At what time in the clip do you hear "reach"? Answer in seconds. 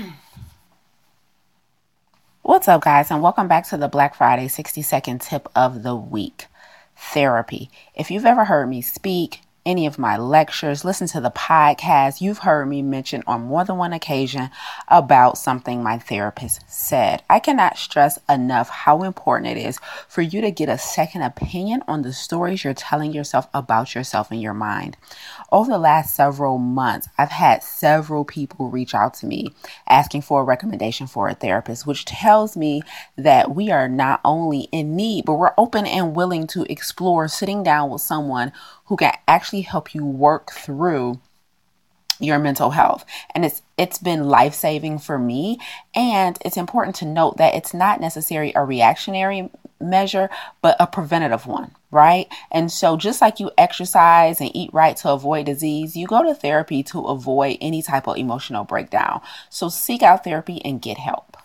28.70-28.94